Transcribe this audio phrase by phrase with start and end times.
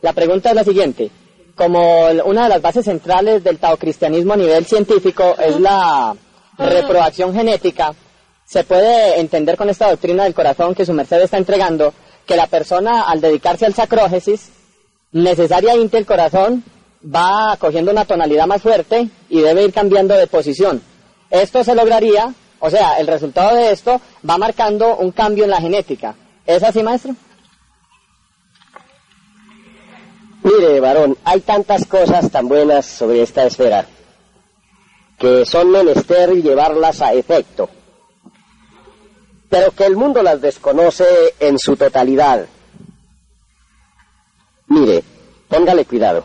[0.00, 1.10] La pregunta es la siguiente.
[1.54, 6.16] Como una de las bases centrales del taocristianismo a nivel científico es la
[6.56, 7.94] reproducción genética,
[8.44, 11.92] se puede entender con esta doctrina del corazón que su merced está entregando
[12.26, 14.50] que la persona al dedicarse al sacrógesis,
[15.12, 16.64] necesariamente el corazón
[17.04, 20.82] va cogiendo una tonalidad más fuerte y debe ir cambiando de posición.
[21.30, 25.60] Esto se lograría o sea, el resultado de esto va marcando un cambio en la
[25.60, 26.14] genética.
[26.46, 27.12] ¿Es así, maestro?
[30.44, 33.84] Mire, varón, hay tantas cosas tan buenas sobre esta esfera
[35.18, 37.68] que son menester llevarlas a efecto,
[39.48, 41.04] pero que el mundo las desconoce
[41.40, 42.46] en su totalidad.
[44.72, 45.04] Mire,
[45.48, 46.24] póngale cuidado.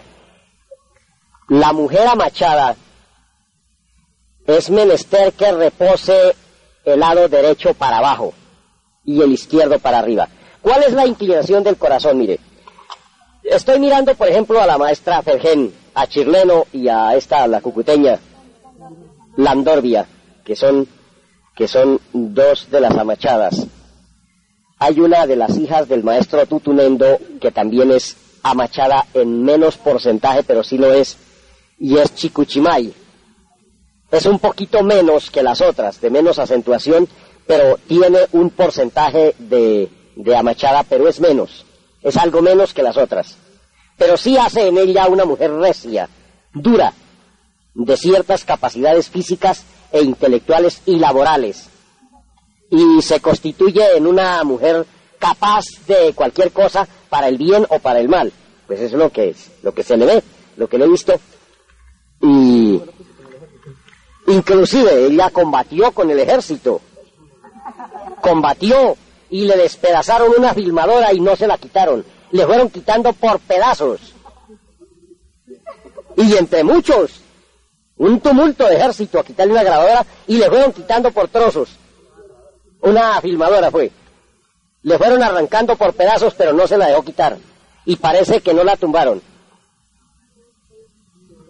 [1.49, 2.77] La mujer amachada
[4.45, 6.33] es menester que repose
[6.85, 8.33] el lado derecho para abajo
[9.03, 10.29] y el izquierdo para arriba.
[10.61, 12.19] ¿Cuál es la inclinación del corazón?
[12.19, 12.39] Mire,
[13.43, 18.17] estoy mirando, por ejemplo, a la maestra Fergen, a Chirleno y a esta, la cucuteña,
[19.35, 20.07] Landorbia,
[20.45, 20.87] que son,
[21.53, 23.67] que son dos de las amachadas.
[24.79, 28.15] Hay una de las hijas del maestro Tutunendo que también es
[28.49, 31.17] amachada en menos porcentaje, pero sí lo es,
[31.79, 32.93] y es Chicuchimay
[34.11, 37.07] es un poquito menos que las otras, de menos acentuación,
[37.45, 41.65] pero tiene un porcentaje de, de amachada, pero es menos,
[42.01, 43.37] es algo menos que las otras.
[43.97, 46.09] Pero sí hace en ella una mujer recia,
[46.53, 46.93] dura,
[47.73, 51.69] de ciertas capacidades físicas e intelectuales y laborales,
[52.69, 54.85] y se constituye en una mujer
[55.19, 58.31] capaz de cualquier cosa para el bien o para el mal.
[58.67, 60.23] Pues es lo que es, lo que se le ve,
[60.58, 61.14] lo que le he visto.
[62.21, 62.81] Y
[64.27, 66.81] Inclusive ella combatió con el ejército.
[68.21, 68.98] Combatió
[69.30, 72.05] y le despedazaron una filmadora y no se la quitaron.
[72.31, 74.14] Le fueron quitando por pedazos.
[76.17, 77.21] Y entre muchos,
[77.95, 81.70] un tumulto de ejército a quitarle una grabadora y le fueron quitando por trozos.
[82.81, 83.92] Una filmadora fue.
[84.87, 87.37] Le fueron arrancando por pedazos, pero no se la dejó quitar.
[87.83, 89.21] Y parece que no la tumbaron.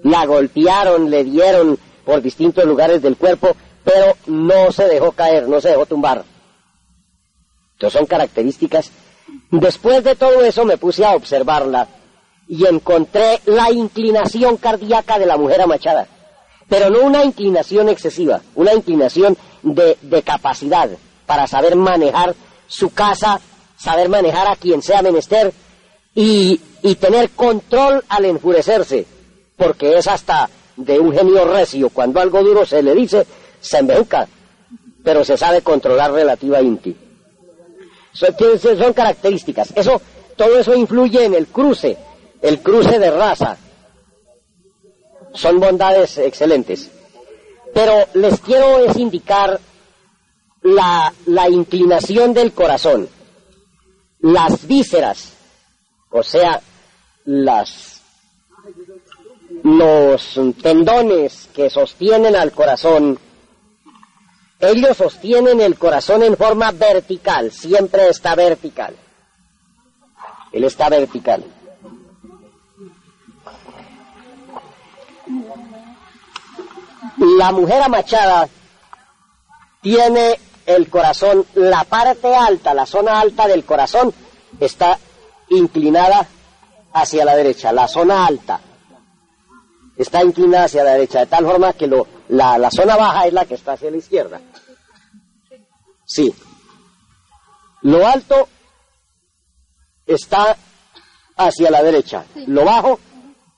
[0.01, 5.61] La golpearon, le dieron por distintos lugares del cuerpo, pero no se dejó caer, no
[5.61, 6.23] se dejó tumbar.
[7.73, 8.89] Entonces son características.
[9.51, 11.87] Después de todo eso me puse a observarla
[12.47, 16.07] y encontré la inclinación cardíaca de la mujer amachada,
[16.67, 20.89] pero no una inclinación excesiva, una inclinación de, de capacidad
[21.27, 22.33] para saber manejar
[22.67, 23.39] su casa,
[23.77, 25.53] saber manejar a quien sea menester
[26.13, 29.05] y, y tener control al enfurecerse,
[29.55, 31.89] porque es hasta de un genio recio.
[31.89, 33.25] Cuando algo duro se le dice,
[33.59, 34.27] se embeuca,
[35.03, 36.95] pero se sabe controlar relativamente.
[38.13, 39.73] Son, son características.
[39.75, 40.01] Eso,
[40.35, 41.97] todo eso influye en el cruce,
[42.41, 43.57] el cruce de raza.
[45.33, 46.89] Son bondades excelentes.
[47.73, 49.59] Pero les quiero es indicar
[50.61, 53.07] la, la inclinación del corazón,
[54.19, 55.33] las vísceras,
[56.09, 56.61] o sea,
[57.25, 57.97] las
[59.63, 63.19] los tendones que sostienen al corazón,
[64.59, 68.95] ellos sostienen el corazón en forma vertical, siempre está vertical.
[70.51, 71.43] Él está vertical.
[77.17, 78.47] La mujer amachada
[79.87, 84.13] tiene el corazón, la parte alta, la zona alta del corazón
[84.59, 84.99] está
[85.47, 86.27] inclinada
[86.91, 88.59] hacia la derecha, la zona alta
[89.95, 93.33] está inclinada hacia la derecha, de tal forma que lo, la, la zona baja es
[93.33, 94.41] la que está hacia la izquierda.
[96.05, 96.35] Sí.
[97.83, 98.49] Lo alto
[100.05, 100.57] está
[101.37, 102.99] hacia la derecha, lo bajo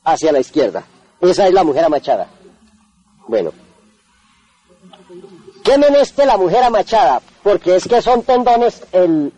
[0.04, 0.84] hacia la izquierda.
[1.22, 2.30] Esa es la mujer amachada.
[3.28, 3.52] Bueno.
[5.64, 7.22] ¿Qué meneste la mujer amachada?
[7.44, 9.34] Porque es que son tendones, el,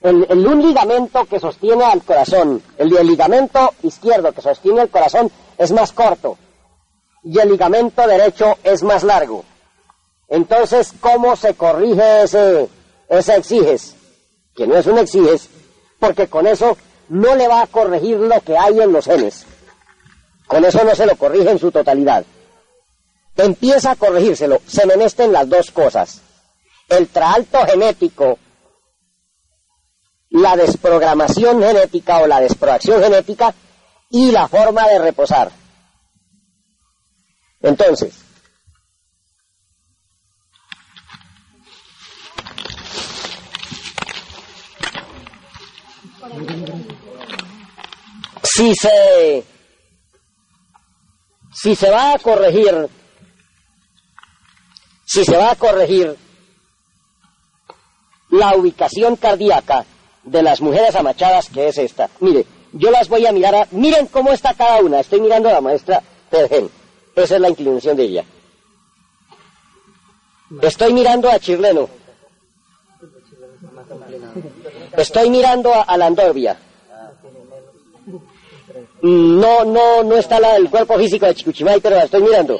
[0.00, 4.90] el, el, un ligamento que sostiene al corazón, el, el ligamento izquierdo que sostiene el
[4.90, 6.36] corazón es más corto
[7.24, 9.44] y el ligamento derecho es más largo.
[10.28, 12.68] Entonces, ¿cómo se corrige ese,
[13.08, 13.96] ese exiges?
[14.54, 15.48] Que no es un exiges,
[15.98, 16.76] porque con eso
[17.08, 19.46] no le va a corregir lo que hay en los genes.
[20.46, 22.24] Con eso no se lo corrige en su totalidad.
[23.36, 24.60] Empieza a corregírselo.
[24.66, 26.20] Se menesten las dos cosas.
[26.88, 28.38] El traalto genético,
[30.30, 33.54] la desprogramación genética o la desprogramación genética
[34.10, 35.50] y la forma de reposar.
[37.60, 38.14] Entonces,
[48.42, 49.44] si se
[51.52, 52.88] si se va a corregir
[55.14, 56.16] si se va a corregir
[58.30, 59.86] la ubicación cardíaca
[60.24, 62.10] de las mujeres amachadas que es esta.
[62.18, 63.68] Mire, yo las voy a mirar a...
[63.70, 64.98] Miren cómo está cada una.
[64.98, 66.68] Estoy mirando a la maestra Tergen.
[67.14, 68.24] Esa es la inclinación de ella.
[70.62, 71.88] Estoy mirando a Chirleno.
[74.96, 76.58] Estoy mirando a, la Andorbia.
[79.02, 82.58] No, no, no está el cuerpo físico de Chicuchimay, pero la estoy mirando.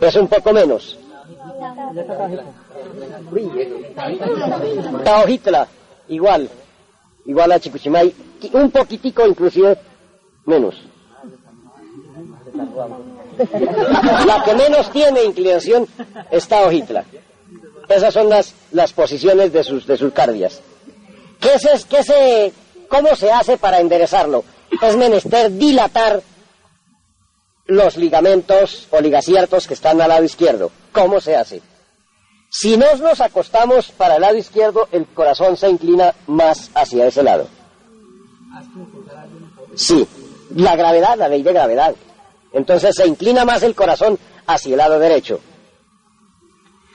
[0.00, 0.98] Es un poco menos.
[5.04, 5.68] Taojitla,
[6.08, 6.48] igual,
[7.26, 8.14] igual a Chicuchimay,
[8.52, 9.78] un poquitico inclusive
[10.46, 10.76] menos.
[14.26, 15.86] La que menos tiene inclinación
[16.30, 17.04] es Taojitla.
[17.88, 20.60] Esas son las, las posiciones de sus, de sus cardias.
[21.40, 22.52] ¿Qué es, qué se,
[22.88, 24.44] ¿Cómo se hace para enderezarlo?
[24.80, 26.22] Es menester dilatar
[27.66, 30.70] los ligamentos o ligaciertos que están al lado izquierdo.
[30.92, 31.62] ¿Cómo se hace?
[32.50, 37.22] Si nos nos acostamos para el lado izquierdo, el corazón se inclina más hacia ese
[37.22, 37.48] lado.
[39.74, 40.06] Sí,
[40.54, 41.94] la gravedad, la ley de gravedad.
[42.52, 45.40] Entonces se inclina más el corazón hacia el lado derecho.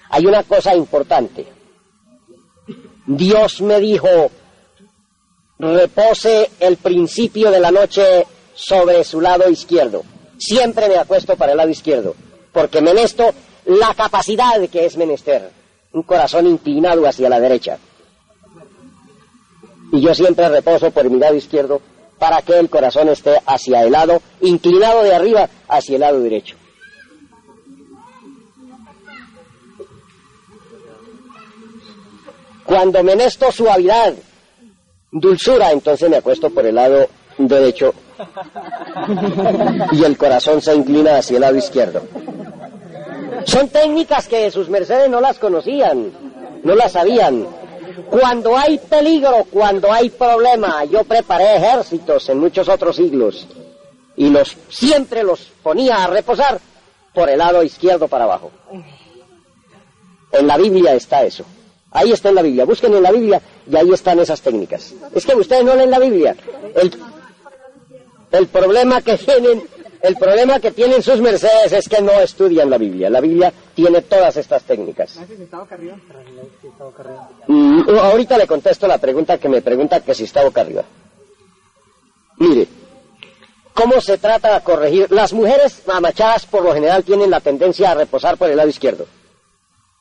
[0.10, 1.45] Hay una cosa importante.
[3.06, 4.07] Dios me dijo,
[5.57, 10.04] repose el principio de la noche sobre su lado izquierdo.
[10.39, 12.15] Siempre me acuesto para el lado izquierdo,
[12.53, 13.31] porque menesto
[13.65, 15.51] la capacidad que es menester,
[15.91, 17.77] un corazón inclinado hacia la derecha.
[19.91, 21.81] Y yo siempre reposo por mi lado izquierdo
[22.18, 26.56] para que el corazón esté hacia el lado, inclinado de arriba hacia el lado derecho.
[32.63, 34.13] Cuando menesto suavidad,
[35.12, 37.07] dulzura, entonces me acuesto por el lado
[37.38, 37.94] derecho
[39.92, 42.01] y el corazón se inclina hacia el lado izquierdo.
[43.45, 46.12] Son técnicas que sus mercedes no las conocían,
[46.63, 47.48] no las sabían.
[48.10, 53.48] Cuando hay peligro, cuando hay problema, yo preparé ejércitos en muchos otros siglos
[54.16, 56.60] y los siempre los ponía a reposar
[57.13, 58.51] por el lado izquierdo para abajo.
[60.31, 61.45] En la Biblia está eso.
[61.92, 62.65] Ahí está en la Biblia.
[62.65, 64.94] Busquen en la Biblia y ahí están esas técnicas.
[65.15, 66.36] Es que ustedes no leen la Biblia.
[66.75, 66.92] El,
[68.31, 69.64] el problema que tienen,
[70.02, 73.10] el problema que tienen sus mercedes es que no estudian la Biblia.
[73.10, 75.20] La Biblia tiene todas estas técnicas.
[77.48, 80.84] Mm, ahorita le contesto la pregunta que me pregunta que si está boca arriba.
[82.38, 82.68] Mire,
[83.74, 85.12] ¿cómo se trata de corregir?
[85.12, 89.06] Las mujeres amachadas por lo general tienen la tendencia a reposar por el lado izquierdo.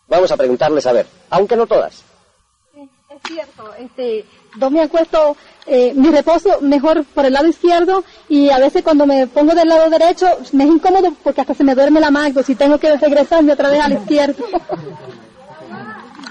[0.07, 2.05] Vamos a preguntarles a ver, aunque no todas.
[3.25, 4.25] Es, cierto, este,
[4.61, 5.37] yo me acuesto,
[5.67, 9.69] eh, mi reposo mejor por el lado izquierdo y a veces cuando me pongo del
[9.69, 12.97] lado derecho me es incómodo porque hasta se me duerme la mano si tengo que
[12.97, 14.44] regresarme otra vez al izquierdo.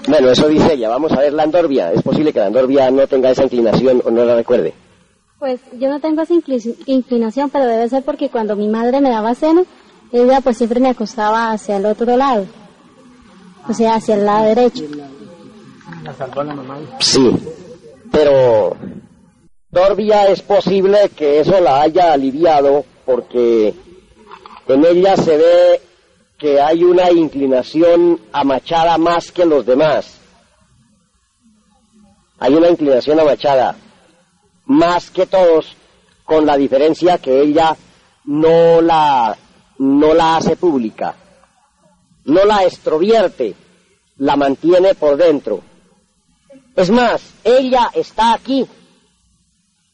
[0.08, 0.88] Bueno, eso dice ella.
[0.88, 1.92] Vamos a ver la andorbia.
[1.92, 4.72] Es posible que la andorbia no tenga esa inclinación o no la recuerde.
[5.38, 6.32] Pues yo no tengo esa
[6.86, 9.66] inclinación, pero debe ser porque cuando mi madre me daba seno,
[10.10, 12.46] ella pues siempre me acostaba hacia el otro lado
[13.68, 14.84] o sea, hacia el lado derecho.
[17.00, 17.30] Sí,
[18.10, 18.76] pero
[19.72, 23.74] todavía es posible que eso la haya aliviado porque
[24.66, 25.80] en ella se ve
[26.38, 30.20] que hay una inclinación amachada más que los demás.
[32.38, 33.76] Hay una inclinación amachada
[34.66, 35.74] más que todos,
[36.24, 37.74] con la diferencia que ella
[38.26, 39.36] no la,
[39.78, 41.16] no la hace pública
[42.28, 43.54] no la extrovierte,
[44.18, 45.62] la mantiene por dentro.
[46.76, 48.66] Es más, ella está aquí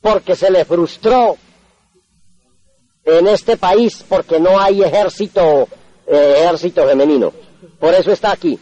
[0.00, 1.37] porque se le frustró
[3.04, 5.68] en este país porque no hay ejército
[6.06, 7.33] eh, ejército femenino.
[7.78, 8.59] Por eso está aquí.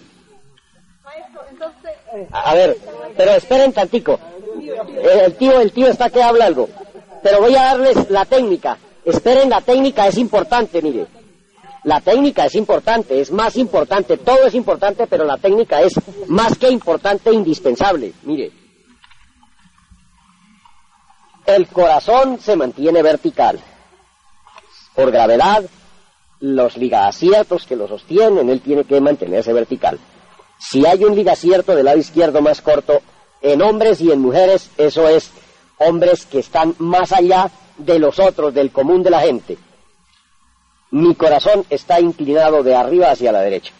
[2.31, 2.77] A ver,
[3.17, 4.19] pero esperen tantico.
[5.03, 6.69] El tío, el tío está que habla algo.
[7.23, 8.79] Pero voy a darles la técnica.
[9.05, 11.07] Esperen la técnica, es importante, mire.
[11.85, 15.95] La técnica es importante, es más importante, todo es importante, pero la técnica es
[16.29, 18.13] más que importante e indispensable.
[18.23, 18.53] Mire,
[21.47, 23.59] el corazón se mantiene vertical.
[24.95, 25.65] Por gravedad,
[26.39, 29.99] los ligaciertos que lo sostienen, él tiene que mantenerse vertical.
[30.59, 33.01] Si hay un ligacierto del lado izquierdo más corto,
[33.41, 35.31] en hombres y en mujeres, eso es
[35.79, 39.59] hombres que están más allá de los otros, del común de la gente.
[40.93, 43.73] Mi corazón está inclinado de arriba hacia la derecha.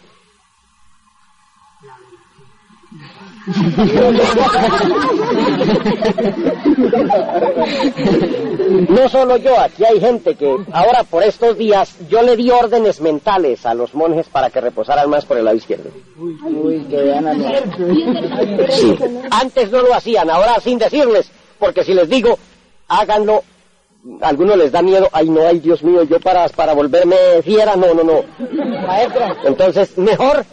[8.89, 12.99] No solo yo, aquí hay gente que ahora por estos días yo le di órdenes
[12.99, 15.91] mentales a los monjes para que reposaran más por el lado izquierdo.
[18.71, 18.97] Sí.
[19.29, 21.29] Antes no lo hacían, ahora sin decirles,
[21.59, 22.39] porque si les digo,
[22.87, 23.43] háganlo,
[24.21, 27.75] a algunos les da miedo, ay no, ay Dios mío, yo para, para volverme fiera,
[27.75, 28.23] no, no, no.
[29.45, 30.45] Entonces, mejor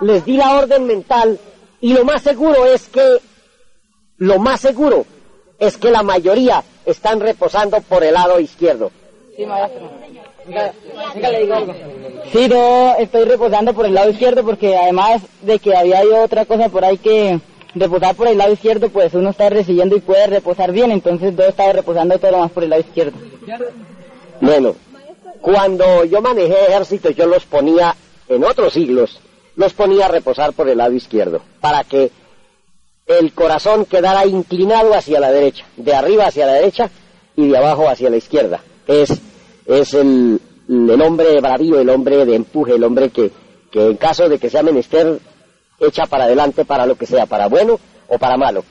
[0.00, 1.38] les di la orden mental
[1.80, 3.18] y lo más seguro es que,
[4.18, 5.04] lo más seguro
[5.58, 8.90] es que la mayoría están reposando por el lado izquierdo.
[9.36, 9.90] Sí, maestro.
[12.32, 16.68] Sí, no, estoy reposando por el lado izquierdo porque además de que había otra cosa
[16.68, 17.40] por ahí que
[17.76, 21.44] reposar por el lado izquierdo, pues uno está recibiendo y puede reposar bien, entonces yo
[21.44, 23.16] estaba reposando todo lo más por el lado izquierdo.
[24.40, 24.74] Bueno,
[25.40, 27.94] cuando yo manejé ejércitos yo los ponía
[28.28, 29.20] en otros siglos
[29.56, 32.10] los ponía a reposar por el lado izquierdo, para que
[33.06, 36.90] el corazón quedara inclinado hacia la derecha, de arriba hacia la derecha
[37.34, 38.60] y de abajo hacia la izquierda.
[38.86, 39.10] Es,
[39.66, 43.30] es el, el hombre bravío, el hombre de empuje, el hombre que,
[43.70, 45.18] que en caso de que sea menester,
[45.80, 47.78] echa para adelante para lo que sea, para bueno
[48.08, 48.64] o para malo.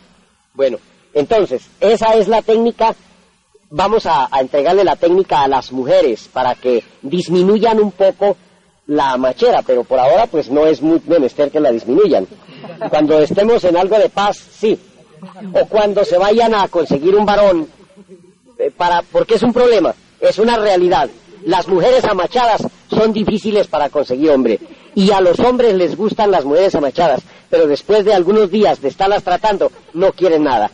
[0.53, 0.77] Bueno,
[1.13, 2.95] entonces, esa es la técnica.
[3.69, 8.37] Vamos a, a entregarle la técnica a las mujeres para que disminuyan un poco
[8.87, 12.27] la machera, pero por ahora pues no es muy menester que la disminuyan.
[12.89, 14.79] Cuando estemos en algo de paz, sí.
[15.53, 17.67] O cuando se vayan a conseguir un varón,
[18.59, 21.09] eh, para, porque es un problema, es una realidad.
[21.45, 24.59] Las mujeres amachadas son difíciles para conseguir hombre.
[24.95, 28.87] Y a los hombres les gustan las mujeres amachadas, pero después de algunos días de
[28.87, 30.71] estarlas tratando, no quieren nada.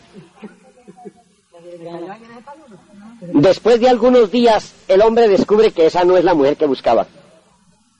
[3.22, 7.06] Después de algunos días, el hombre descubre que esa no es la mujer que buscaba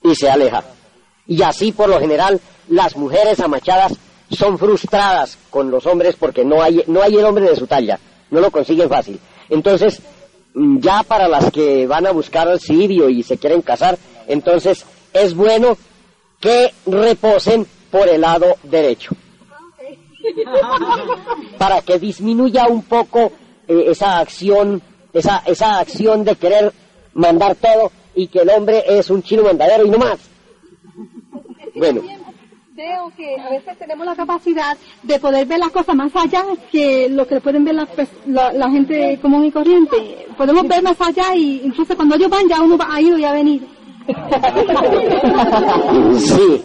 [0.04, 0.64] y se aleja.
[1.28, 3.94] Y así por lo general las mujeres amachadas
[4.30, 8.00] son frustradas con los hombres porque no hay, no hay el hombre de su talla,
[8.30, 9.20] no lo consiguen fácil.
[9.50, 10.02] Entonces,
[10.54, 15.34] ya para las que van a buscar al sirio y se quieren casar, entonces es
[15.34, 15.78] bueno
[16.40, 19.16] que reposen por el lado derecho.
[21.58, 23.32] Para que disminuya un poco
[23.68, 24.82] eh, esa acción,
[25.14, 26.74] esa, esa acción de querer
[27.14, 30.20] mandar todo y que el hombre es un chino mandadero y no más.
[31.76, 32.02] Bueno.
[32.82, 37.08] Veo que a veces tenemos la capacidad de poder ver las cosas más allá que
[37.10, 37.88] lo que pueden ver la,
[38.54, 40.26] la, gente común y corriente.
[40.36, 43.34] Podemos ver más allá y incluso cuando ellos van ya uno ha ido y ha
[43.34, 43.68] venido.
[46.18, 46.64] Sí.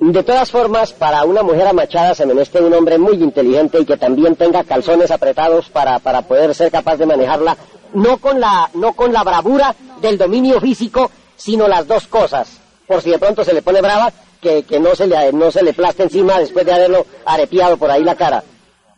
[0.00, 3.96] De todas formas, para una mujer amachada se meneste un hombre muy inteligente y que
[3.96, 7.56] también tenga calzones apretados para, para poder ser capaz de manejarla,
[7.94, 12.58] no con la, no con la bravura del dominio físico, sino las dos cosas.
[12.84, 14.12] Por si de pronto se le pone brava,
[14.42, 17.90] que, que no, se le, no se le plaste encima después de haberlo arepiado por
[17.90, 18.42] ahí la cara.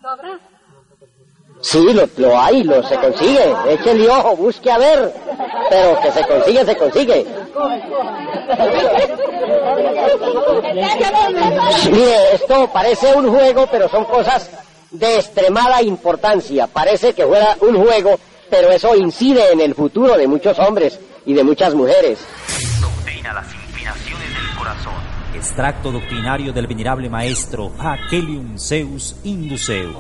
[0.03, 0.41] ¿Lo habrá?
[1.61, 3.55] Sí, lo, lo hay, lo se consigue.
[3.69, 5.15] Échale ojo, busque a ver.
[5.71, 7.27] Pero que se consigue, se consigue.
[11.91, 14.51] Mire, esto parece un juego, pero son cosas
[14.91, 16.67] de extremada importancia.
[16.67, 18.19] Parece que fuera un juego,
[18.51, 22.19] pero eso incide en el futuro de muchos hombres y de muchas mujeres.
[22.81, 25.04] Doctrina las inclinaciones del corazón.
[25.35, 29.97] Extracto doctrinario del venerable maestro Hakelium Zeus Induceus.